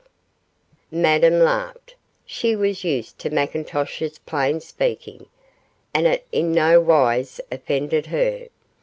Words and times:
Madame 0.89 1.37
laughed 1.37 1.93
she 2.25 2.55
was 2.55 2.83
used 2.83 3.19
to 3.19 3.29
McIntosh's 3.29 4.17
plain 4.25 4.59
speaking, 4.59 5.27
and 5.93 6.07
it 6.07 6.25
in 6.31 6.51
no 6.51 6.81
wise 6.81 7.39
offended 7.51 8.07
her. 8.07 8.47